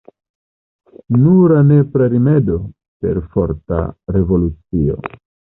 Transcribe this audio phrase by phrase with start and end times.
[1.23, 2.57] Nura nepra rimedo:
[3.07, 3.79] perforta
[4.17, 4.99] revolucio.